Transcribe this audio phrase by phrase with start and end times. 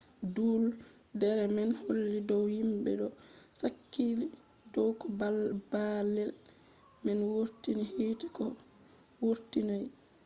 [0.35, 3.07] duuldere man holli dow himɓe ɗo
[3.59, 4.25] sakli
[4.73, 5.05] dow ko
[5.71, 6.23] baalle
[7.03, 8.43] man wurtini hite ko
[9.23, 9.85] wurtinai